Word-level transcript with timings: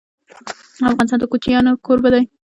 افغانستان 0.91 1.19
د 1.19 1.23
کوچیان 1.31 1.65
کوربه 1.85 2.09
دی. 2.13 2.23